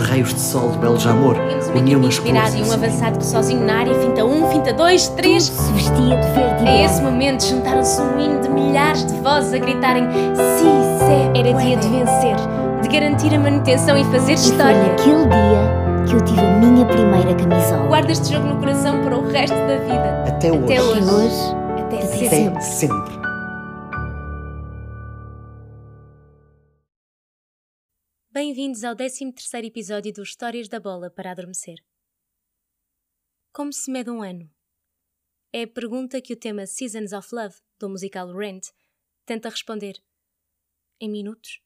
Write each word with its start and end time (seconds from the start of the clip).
os 0.00 0.08
raios 0.08 0.32
de 0.34 0.40
sol 0.40 0.70
de 0.70 0.78
Beljamor 0.78 1.36
uniam 1.76 2.04
as 2.06 2.18
cores. 2.18 2.54
e 2.54 2.62
um 2.62 2.72
avançado 2.72 3.18
que 3.18 3.26
sozinho 3.26 3.64
na 3.64 3.80
área 3.80 3.94
finta 4.00 4.24
um, 4.24 4.48
finta 4.50 4.72
dois, 4.72 5.08
três. 5.08 5.48
Tudo 5.48 5.62
se 5.62 5.72
vestia 5.72 6.16
de 6.16 6.28
verde 6.32 6.64
e 6.64 6.68
A 6.68 6.84
esse 6.84 7.02
momento 7.02 7.44
juntaram-se 7.44 8.00
um 8.00 8.18
hino 8.18 8.40
de 8.40 8.48
milhares 8.48 9.04
de 9.04 9.14
vozes 9.20 9.52
a 9.52 9.58
gritarem 9.58 10.08
Si, 10.58 10.64
se 10.64 11.38
Era 11.38 11.52
dia 11.52 11.76
de 11.76 11.88
vencer, 11.88 12.36
de 12.82 12.88
garantir 12.88 13.34
a 13.34 13.38
manutenção 13.38 13.96
e 13.96 14.04
fazer 14.04 14.32
e 14.32 14.34
história. 14.34 14.74
foi 14.74 14.88
naquele 14.88 15.26
dia 15.26 16.06
que 16.08 16.14
eu 16.14 16.20
tive 16.24 16.40
a 16.40 16.50
minha 16.58 16.86
primeira 16.86 17.34
camisola. 17.34 17.86
Guarda 17.86 18.12
este 18.12 18.32
jogo 18.32 18.46
no 18.46 18.56
coração 18.56 19.02
para 19.02 19.16
o 19.16 19.28
resto 19.28 19.54
da 19.54 19.76
vida. 19.78 20.24
Até 20.26 20.50
hoje. 20.50 20.64
Até 20.64 20.82
hoje. 20.82 21.00
Até 21.00 21.12
hoje, 21.12 21.56
Até 21.78 21.96
até 21.98 22.06
sempre. 22.06 22.48
Até 22.48 22.60
sempre. 22.60 23.19
Bem-vindos 28.42 28.84
ao 28.84 28.96
13º 28.96 29.66
episódio 29.66 30.14
do 30.14 30.22
Histórias 30.22 30.66
da 30.66 30.80
Bola 30.80 31.10
para 31.10 31.30
Adormecer. 31.30 31.76
Como 33.52 33.70
se 33.70 33.90
mede 33.90 34.08
um 34.08 34.22
ano? 34.22 34.50
É 35.52 35.64
a 35.64 35.68
pergunta 35.68 36.22
que 36.22 36.32
o 36.32 36.38
tema 36.38 36.66
Seasons 36.66 37.12
of 37.12 37.28
Love, 37.34 37.54
do 37.78 37.90
musical 37.90 38.34
Rent, 38.34 38.68
tenta 39.26 39.50
responder. 39.50 40.02
Em 40.98 41.10
minutos? 41.10 41.60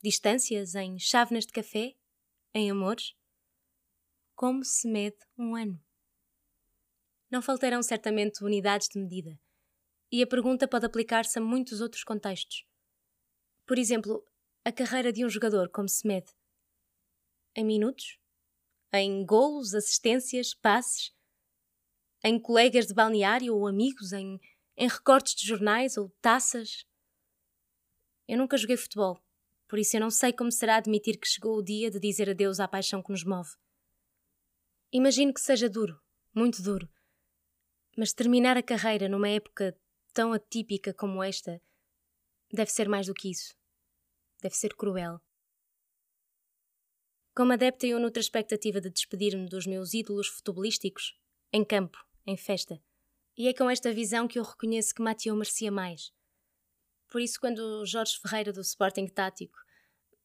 Distâncias? 0.00 0.76
Em 0.76 0.96
chávenas 0.96 1.44
de 1.44 1.52
café? 1.52 1.96
Em 2.54 2.70
amores? 2.70 3.16
Como 4.36 4.64
se 4.64 4.86
mede 4.88 5.18
um 5.36 5.56
ano? 5.56 5.84
Não 7.32 7.42
faltarão 7.42 7.82
certamente 7.82 8.44
unidades 8.44 8.86
de 8.86 9.00
medida, 9.00 9.36
e 10.12 10.22
a 10.22 10.26
pergunta 10.28 10.68
pode 10.68 10.86
aplicar-se 10.86 11.40
a 11.40 11.42
muitos 11.42 11.80
outros 11.80 12.04
contextos. 12.04 12.64
Por 13.66 13.76
exemplo, 13.76 14.24
a 14.64 14.70
carreira 14.70 15.12
de 15.12 15.24
um 15.24 15.28
jogador 15.28 15.68
como 15.68 15.88
se 15.88 16.06
mede? 16.06 16.30
Em 17.54 17.64
minutos? 17.64 18.18
Em 18.92 19.26
golos, 19.26 19.74
assistências, 19.74 20.54
passes? 20.54 21.12
Em 22.22 22.38
colegas 22.38 22.86
de 22.86 22.94
balneário 22.94 23.56
ou 23.56 23.66
amigos? 23.66 24.12
Em, 24.12 24.40
em 24.76 24.88
recortes 24.88 25.34
de 25.34 25.46
jornais 25.46 25.96
ou 25.96 26.10
taças? 26.20 26.86
Eu 28.28 28.38
nunca 28.38 28.56
joguei 28.56 28.76
futebol, 28.76 29.20
por 29.66 29.80
isso 29.80 29.96
eu 29.96 30.00
não 30.00 30.10
sei 30.10 30.32
como 30.32 30.52
será 30.52 30.76
admitir 30.76 31.18
que 31.18 31.26
chegou 31.26 31.56
o 31.56 31.62
dia 31.62 31.90
de 31.90 31.98
dizer 31.98 32.30
adeus 32.30 32.60
à 32.60 32.68
paixão 32.68 33.02
que 33.02 33.10
nos 33.10 33.24
move. 33.24 33.50
Imagino 34.92 35.34
que 35.34 35.40
seja 35.40 35.68
duro, 35.68 36.00
muito 36.32 36.62
duro, 36.62 36.88
mas 37.96 38.12
terminar 38.12 38.56
a 38.56 38.62
carreira 38.62 39.08
numa 39.08 39.28
época 39.28 39.76
tão 40.14 40.32
atípica 40.32 40.94
como 40.94 41.22
esta 41.22 41.60
deve 42.52 42.70
ser 42.70 42.88
mais 42.88 43.06
do 43.06 43.14
que 43.14 43.30
isso 43.30 43.60
deve 44.42 44.56
ser 44.56 44.74
cruel. 44.74 45.20
Como 47.34 47.52
adepta, 47.54 47.86
eu 47.86 47.98
nutro 47.98 48.20
a 48.20 48.20
expectativa 48.20 48.78
de 48.78 48.90
despedir-me 48.90 49.48
dos 49.48 49.66
meus 49.66 49.94
ídolos 49.94 50.28
futebolísticos, 50.28 51.18
em 51.50 51.64
campo, 51.64 51.96
em 52.26 52.36
festa. 52.36 52.78
E 53.34 53.48
é 53.48 53.54
com 53.54 53.70
esta 53.70 53.90
visão 53.90 54.28
que 54.28 54.38
eu 54.38 54.42
reconheço 54.42 54.94
que 54.94 55.00
Mathieu 55.00 55.34
merecia 55.34 55.72
mais. 55.72 56.12
Por 57.08 57.22
isso, 57.22 57.40
quando 57.40 57.86
Jorge 57.86 58.18
Ferreira, 58.20 58.52
do 58.52 58.60
Sporting 58.60 59.06
Tático, 59.06 59.58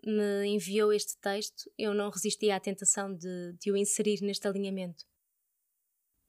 me 0.05 0.47
enviou 0.47 0.91
este 0.91 1.17
texto, 1.19 1.71
eu 1.77 1.93
não 1.93 2.09
resisti 2.09 2.51
à 2.51 2.59
tentação 2.59 3.15
de, 3.15 3.53
de 3.53 3.71
o 3.71 3.77
inserir 3.77 4.21
neste 4.21 4.45
alinhamento. 4.45 5.05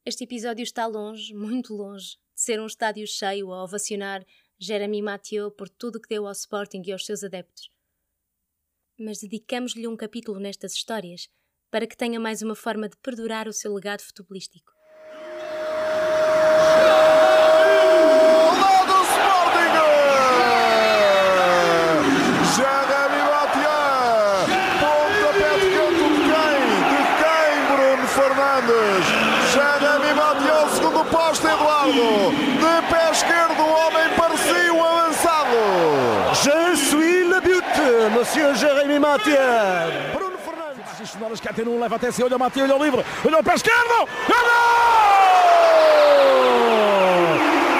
Este 0.05 0.23
episódio 0.23 0.63
está 0.63 0.87
longe, 0.87 1.35
muito 1.35 1.75
longe, 1.75 2.19
de 2.35 2.41
ser 2.41 2.61
um 2.61 2.67
estádio 2.67 3.07
cheio 3.07 3.53
a 3.53 3.65
ovacionar 3.65 4.25
Jeremy 4.61 5.03
Mathieu 5.03 5.51
por 5.51 5.69
tudo 5.69 6.01
que 6.01 6.09
deu 6.09 6.25
ao 6.25 6.33
Sporting 6.33 6.83
e 6.87 6.93
aos 6.93 7.05
seus 7.05 7.25
adeptos 7.25 7.69
mas 8.99 9.21
dedicamos-lhe 9.21 9.87
um 9.87 9.97
capítulo 9.97 10.41
nestas 10.41 10.73
histórias 10.73 11.29
para 11.71 11.87
que 11.87 11.97
tenha 11.97 12.19
mais 12.19 12.43
uma 12.43 12.55
forma 12.55 12.89
de 12.89 12.97
perdurar 12.99 13.47
o 13.47 13.53
seu 13.53 13.73
legado 13.75 14.03
futebolístico. 14.03 14.73
Fernandes? 28.09 29.07
Jeremy 29.53 30.15
Mathieu, 30.15 30.69
segundo 30.75 31.05
posto, 31.05 31.47
Eduardo. 31.47 32.33
De 32.33 32.91
pé 32.91 33.11
esquerdo, 33.13 33.61
o 33.61 33.71
homem 33.71 34.09
parecia 34.17 34.38
Monsieur 38.19 38.53
Jérémy 38.57 38.99
Mathieu. 38.99 39.39
Bruno 40.13 40.37
Fernandes. 40.39 41.01
Isto 41.01 41.19
um 41.71 41.79
leva 41.79 41.95
até 41.95 42.11
si, 42.11 42.21
olha 42.25 42.37
Mathieu, 42.37 42.65
olha 42.65 42.85
livre, 42.85 43.05
olha 43.25 43.39
o 43.39 43.45
pé 43.45 43.55
esquerdo. 43.55 44.09
É 44.27 44.41
gol! 44.49 44.69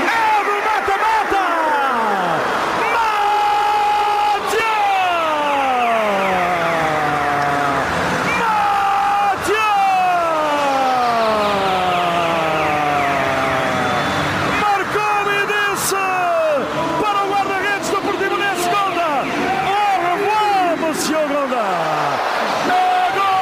É 0.07 0.45
do 0.47 0.55
mata-mata! 0.69 1.45
Mathieu! 2.95 4.79
Marcou 14.61 15.19
e 15.33 15.37
disse 15.51 16.03
para 17.01 17.19
o 17.25 17.27
guarda-redes 17.29 17.89
do 17.91 17.99
Portimonense 18.03 18.69
Gonda. 18.69 19.11
Au 19.67 19.97
revoir, 20.13 20.77
Monsieur 20.79 21.27
Gonda. 21.29 21.67
É 22.69 22.73
gol! 23.17 23.39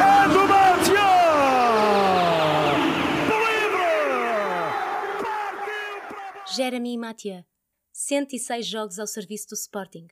É 0.00 0.28
do 0.28 0.42
Mathieu! 0.48 1.14
Livre! 3.28 3.92
Partiu 5.12 5.86
para... 6.08 6.33
Jeremy 6.46 6.98
Mathieu, 6.98 7.42
106 7.90 8.66
jogos 8.66 8.98
ao 8.98 9.06
serviço 9.06 9.48
do 9.48 9.54
Sporting, 9.54 10.06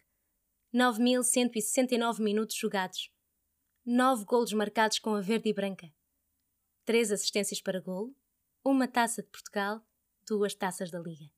9.169 0.75 2.21
minutos 2.21 2.57
jogados, 2.57 3.13
9 3.85 4.25
golos 4.25 4.53
marcados 4.55 4.99
com 4.99 5.15
a 5.15 5.21
verde 5.21 5.51
e 5.51 5.53
branca, 5.53 5.93
3 6.87 7.13
assistências 7.13 7.61
para 7.61 7.83
golo, 7.83 8.17
uma 8.65 8.89
taça 8.89 9.23
de 9.23 9.29
Portugal, 9.29 9.87
duas 10.27 10.55
taças 10.55 10.91
da 10.91 10.99
Liga. 10.99 11.31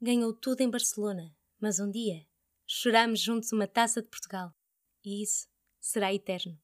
Ganhou 0.00 0.32
tudo 0.32 0.62
em 0.62 0.70
Barcelona, 0.70 1.36
mas 1.60 1.78
um 1.78 1.90
dia 1.90 2.26
choramos 2.66 3.20
juntos 3.20 3.52
uma 3.52 3.68
taça 3.68 4.00
de 4.00 4.08
Portugal, 4.08 4.54
e 5.04 5.22
isso 5.22 5.46
será 5.78 6.12
eterno. 6.12 6.58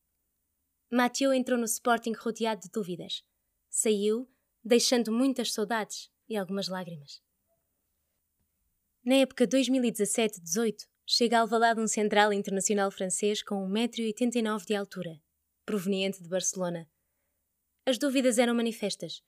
Mathieu 0.90 1.34
entrou 1.34 1.58
no 1.58 1.66
Sporting 1.66 2.12
rodeado 2.12 2.62
de 2.62 2.70
dúvidas. 2.70 3.22
Saiu, 3.68 4.26
deixando 4.64 5.12
muitas 5.12 5.52
saudades 5.52 6.11
e 6.32 6.36
algumas 6.36 6.68
lágrimas. 6.68 7.20
Na 9.04 9.16
época 9.16 9.46
2017-18, 9.46 10.86
chega 11.06 11.36
a 11.36 11.40
Alvalade 11.40 11.80
um 11.80 11.86
central 11.86 12.32
internacional 12.32 12.90
francês 12.90 13.42
com 13.42 13.68
1,89m 13.68 14.64
de 14.64 14.74
altura, 14.74 15.20
proveniente 15.66 16.22
de 16.22 16.28
Barcelona. 16.28 16.88
As 17.84 17.98
dúvidas 17.98 18.38
eram 18.38 18.54
manifestas. 18.54 19.22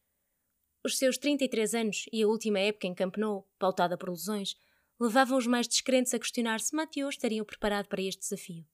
Os 0.83 0.97
seus 0.97 1.19
33 1.19 1.75
anos 1.75 2.07
e 2.13 2.23
a 2.23 2.29
última 2.29 2.59
época 2.59 2.87
em 2.87 2.95
Camp 2.95 3.17
Nou, 3.17 3.49
pautada 3.59 3.99
por 3.99 4.09
lesões, 4.09 4.55
levavam 4.99 5.37
os 5.37 5.47
mais 5.47 5.67
descrentes 5.67 6.15
a 6.15 6.19
questionar 6.19 6.61
se 6.61 6.75
Mathieu 6.75 7.09
estaria 7.09 7.45
preparado 7.45 7.89
para 7.89 8.03
este 8.03 8.21
desafio. 8.21 8.65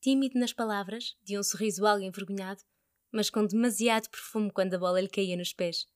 Tímido 0.00 0.38
nas 0.38 0.52
palavras, 0.52 1.16
de 1.22 1.38
um 1.38 1.42
sorriso 1.42 1.86
algo 1.86 2.04
envergonhado, 2.04 2.62
mas 3.10 3.30
com 3.30 3.46
demasiado 3.46 4.10
perfume 4.10 4.50
quando 4.50 4.74
a 4.74 4.78
bola 4.78 5.00
lhe 5.00 5.08
caía 5.08 5.36
nos 5.36 5.52
pés. 5.52 5.86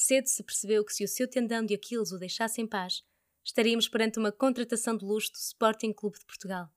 Cedo 0.00 0.28
se 0.28 0.44
percebeu 0.44 0.84
que 0.84 0.94
se 0.94 1.02
o 1.02 1.08
seu 1.08 1.28
tendão 1.28 1.66
de 1.66 1.74
Aquiles 1.74 2.12
o 2.12 2.18
deixasse 2.18 2.60
em 2.60 2.68
paz, 2.68 3.02
estaríamos 3.44 3.88
perante 3.88 4.16
uma 4.16 4.30
contratação 4.30 4.96
de 4.96 5.04
luxo 5.04 5.32
do 5.32 5.38
Sporting 5.38 5.92
Clube 5.92 6.20
de 6.20 6.24
Portugal. 6.24 6.70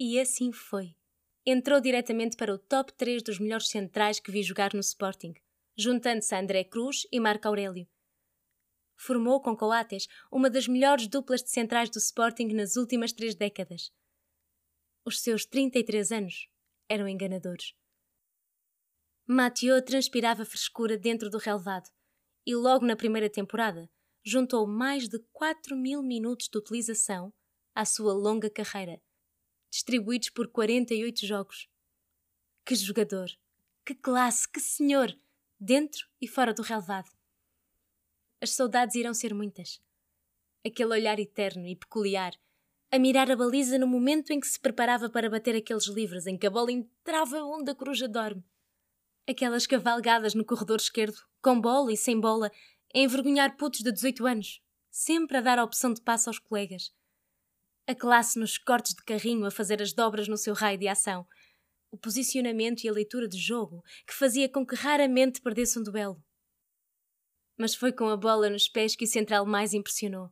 E 0.00 0.18
assim 0.18 0.50
foi. 0.50 0.96
Entrou 1.46 1.80
diretamente 1.80 2.36
para 2.36 2.52
o 2.52 2.58
top 2.58 2.92
3 2.94 3.22
dos 3.22 3.38
melhores 3.38 3.68
centrais 3.68 4.18
que 4.18 4.32
vi 4.32 4.42
jogar 4.42 4.74
no 4.74 4.80
Sporting, 4.80 5.32
juntando-se 5.78 6.34
a 6.34 6.40
André 6.40 6.64
Cruz 6.64 7.06
e 7.12 7.20
Marco 7.20 7.46
Aurélio. 7.46 7.88
Formou 8.96 9.40
com 9.40 9.56
Coates 9.56 10.08
uma 10.28 10.50
das 10.50 10.66
melhores 10.66 11.06
duplas 11.06 11.44
de 11.44 11.50
centrais 11.50 11.88
do 11.88 11.98
Sporting 11.98 12.48
nas 12.48 12.74
últimas 12.74 13.12
três 13.12 13.36
décadas. 13.36 13.92
Os 15.04 15.20
seus 15.20 15.46
33 15.46 16.10
anos 16.10 16.48
eram 16.88 17.06
enganadores. 17.06 17.74
Mathieu 19.24 19.80
transpirava 19.84 20.44
frescura 20.44 20.98
dentro 20.98 21.30
do 21.30 21.38
relevado 21.38 21.88
e 22.46 22.54
logo 22.54 22.84
na 22.84 22.96
primeira 22.96 23.28
temporada 23.28 23.88
juntou 24.24 24.66
mais 24.66 25.08
de 25.08 25.18
4 25.32 25.76
mil 25.76 26.02
minutos 26.02 26.48
de 26.48 26.58
utilização 26.58 27.32
à 27.74 27.84
sua 27.84 28.12
longa 28.12 28.50
carreira, 28.50 29.00
distribuídos 29.70 30.30
por 30.30 30.48
48 30.48 31.26
jogos. 31.26 31.68
Que 32.64 32.74
jogador! 32.74 33.30
Que 33.84 33.94
classe! 33.94 34.48
Que 34.48 34.60
senhor! 34.60 35.16
dentro 35.60 36.08
e 36.20 36.26
fora 36.26 36.54
do 36.54 36.62
relevado. 36.62 37.10
As 38.40 38.50
saudades 38.50 38.94
irão 38.94 39.12
ser 39.12 39.34
muitas. 39.34 39.78
Aquele 40.66 40.94
olhar 40.94 41.18
eterno 41.18 41.66
e 41.66 41.76
peculiar, 41.76 42.32
a 42.90 42.98
mirar 42.98 43.30
a 43.30 43.36
baliza 43.36 43.78
no 43.78 43.86
momento 43.86 44.32
em 44.32 44.40
que 44.40 44.46
se 44.46 44.58
preparava 44.58 45.10
para 45.10 45.28
bater 45.28 45.54
aqueles 45.54 45.86
livros 45.86 46.26
em 46.26 46.38
que 46.38 46.46
a 46.46 46.50
bola 46.50 46.72
entrava 46.72 47.44
onde 47.44 47.70
a 47.70 47.74
coruja 47.74 48.08
dorme. 48.08 48.42
Aquelas 49.30 49.64
cavalgadas 49.64 50.34
no 50.34 50.44
corredor 50.44 50.78
esquerdo, 50.80 51.16
com 51.40 51.60
bola 51.60 51.92
e 51.92 51.96
sem 51.96 52.18
bola, 52.18 52.50
a 52.92 52.98
envergonhar 52.98 53.56
putos 53.56 53.78
de 53.78 53.92
18 53.92 54.26
anos, 54.26 54.60
sempre 54.90 55.36
a 55.36 55.40
dar 55.40 55.56
a 55.56 55.62
opção 55.62 55.94
de 55.94 56.02
passo 56.02 56.28
aos 56.28 56.40
colegas. 56.40 56.92
A 57.86 57.94
classe 57.94 58.40
nos 58.40 58.58
cortes 58.58 58.92
de 58.92 59.04
carrinho 59.04 59.46
a 59.46 59.50
fazer 59.52 59.80
as 59.80 59.92
dobras 59.92 60.26
no 60.26 60.36
seu 60.36 60.52
raio 60.52 60.76
de 60.76 60.88
ação. 60.88 61.24
O 61.92 61.96
posicionamento 61.96 62.82
e 62.82 62.88
a 62.88 62.92
leitura 62.92 63.28
de 63.28 63.38
jogo 63.38 63.84
que 64.04 64.12
fazia 64.12 64.48
com 64.48 64.66
que 64.66 64.74
raramente 64.74 65.40
perdesse 65.40 65.78
um 65.78 65.84
duelo. 65.84 66.20
Mas 67.56 67.72
foi 67.72 67.92
com 67.92 68.08
a 68.08 68.16
bola 68.16 68.50
nos 68.50 68.68
pés 68.68 68.96
que 68.96 69.04
o 69.04 69.08
central 69.08 69.46
mais 69.46 69.72
impressionou. 69.72 70.28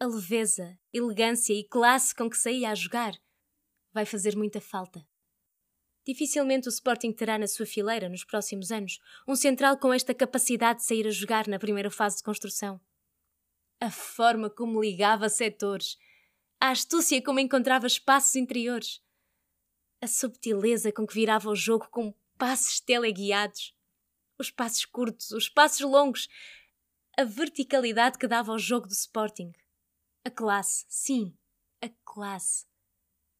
A 0.00 0.06
leveza, 0.06 0.76
elegância 0.92 1.54
e 1.54 1.62
classe 1.62 2.12
com 2.12 2.28
que 2.28 2.36
saía 2.36 2.68
a 2.68 2.74
jogar 2.74 3.14
vai 3.94 4.04
fazer 4.04 4.36
muita 4.36 4.60
falta. 4.60 5.06
Dificilmente 6.06 6.68
o 6.68 6.70
Sporting 6.70 7.10
terá 7.10 7.36
na 7.36 7.48
sua 7.48 7.66
fileira, 7.66 8.08
nos 8.08 8.22
próximos 8.22 8.70
anos, 8.70 9.00
um 9.26 9.34
central 9.34 9.76
com 9.76 9.92
esta 9.92 10.14
capacidade 10.14 10.78
de 10.78 10.86
sair 10.86 11.04
a 11.04 11.10
jogar 11.10 11.48
na 11.48 11.58
primeira 11.58 11.90
fase 11.90 12.18
de 12.18 12.22
construção. 12.22 12.80
A 13.80 13.90
forma 13.90 14.48
como 14.48 14.80
ligava 14.80 15.28
setores, 15.28 15.98
a 16.60 16.70
astúcia 16.70 17.20
como 17.20 17.40
encontrava 17.40 17.88
espaços 17.88 18.36
interiores, 18.36 19.02
a 20.00 20.06
subtileza 20.06 20.92
com 20.92 21.04
que 21.04 21.14
virava 21.14 21.50
o 21.50 21.56
jogo 21.56 21.88
com 21.90 22.14
passos 22.38 22.78
teleguiados, 22.78 23.74
os 24.38 24.48
passos 24.48 24.84
curtos, 24.84 25.32
os 25.32 25.48
passos 25.48 25.80
longos, 25.80 26.28
a 27.18 27.24
verticalidade 27.24 28.16
que 28.16 28.28
dava 28.28 28.52
ao 28.52 28.58
jogo 28.60 28.86
do 28.86 28.92
Sporting. 28.92 29.50
A 30.24 30.30
classe, 30.30 30.84
sim, 30.88 31.36
a 31.82 31.88
classe. 32.04 32.64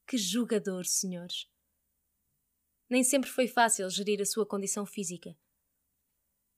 Que 0.07 0.19
jogador, 0.19 0.85
senhores! 0.85 1.47
Nem 2.89 3.03
sempre 3.03 3.31
foi 3.31 3.49
fácil 3.49 3.89
gerir 3.91 4.21
a 4.21 4.27
sua 4.27 4.47
condição 4.47 4.87
física. 4.87 5.37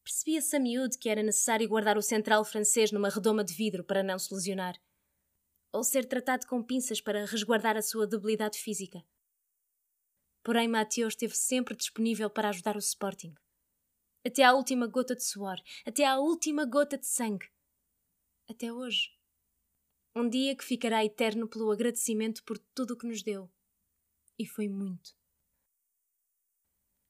Percebia-se 0.05 0.57
a 0.57 0.61
miúdo 0.61 0.99
que 0.99 1.09
era 1.09 1.23
necessário 1.23 1.69
guardar 1.69 1.97
o 1.99 2.03
central 2.03 2.45
francês 2.45 2.93
numa 2.93 3.09
redoma 3.09 3.45
de 3.45 3.55
vidro 3.55 3.85
para 3.85 4.03
não 4.03 4.19
se 4.19 4.33
lesionar 4.33 4.75
ou 5.73 5.85
ser 5.85 6.07
tratado 6.07 6.47
com 6.47 6.63
pinças 6.63 7.01
para 7.01 7.27
resguardar 7.27 7.77
a 7.77 7.83
sua 7.83 8.07
debilidade 8.07 8.59
física. 8.59 9.05
Porém, 10.43 10.69
Mateus 10.69 11.13
esteve 11.13 11.37
sempre 11.37 11.77
disponível 11.77 12.31
para 12.31 12.49
ajudar 12.49 12.77
o 12.77 12.79
Sporting. 12.79 13.35
Até 14.25 14.43
à 14.43 14.53
última 14.53 14.87
gota 14.87 15.15
de 15.15 15.25
suor, 15.25 15.59
até 15.85 16.05
à 16.05 16.19
última 16.19 16.65
gota 16.65 16.97
de 16.97 17.07
sangue. 17.07 17.51
Até 18.49 18.73
hoje. 18.73 19.11
Um 20.15 20.29
dia 20.29 20.57
que 20.57 20.65
ficará 20.65 21.05
eterno 21.05 21.49
pelo 21.49 21.71
agradecimento 21.71 22.43
por 22.45 22.59
tudo 22.75 22.95
o 22.95 22.97
que 22.97 23.07
nos 23.07 23.23
deu. 23.23 23.51
E 24.39 24.47
foi 24.47 24.69
muito. 24.69 25.18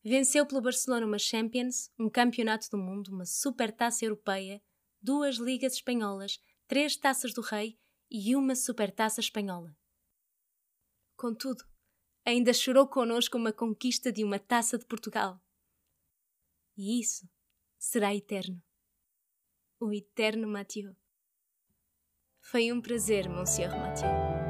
Venceu 0.02 0.46
pelo 0.46 0.60
Barcelona 0.60 1.06
uma 1.06 1.18
Champions, 1.18 1.90
um 1.98 2.08
Campeonato 2.08 2.70
do 2.70 2.78
Mundo, 2.78 3.08
uma 3.08 3.24
Supertaça 3.24 4.04
Europeia, 4.04 4.62
duas 5.00 5.36
Ligas 5.36 5.74
Espanholas, 5.74 6.38
três 6.66 6.96
Taças 6.96 7.32
do 7.32 7.40
Rei 7.40 7.78
e 8.10 8.34
uma 8.36 8.54
supertaça 8.54 9.20
espanhola. 9.20 9.76
Contudo, 11.16 11.64
ainda 12.24 12.52
chorou 12.52 12.86
connosco 12.86 13.36
uma 13.36 13.52
conquista 13.52 14.12
de 14.12 14.22
uma 14.24 14.38
taça 14.38 14.78
de 14.78 14.86
Portugal. 14.86 15.42
E 16.76 17.00
isso 17.00 17.28
será 17.76 18.14
eterno. 18.14 18.62
O 19.80 19.92
eterno 19.92 20.48
Mathieu. 20.48 20.96
Foi 22.40 22.72
um 22.72 22.80
prazer, 22.80 23.28
Monsieur 23.28 23.70
Mathieu. 23.76 24.47